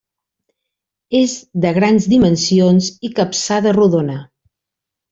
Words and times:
És 1.19 1.35
de 1.67 1.75
grans 1.79 2.09
dimensions 2.15 2.91
i 3.11 3.15
capçada 3.23 3.79
rodona. 3.81 4.21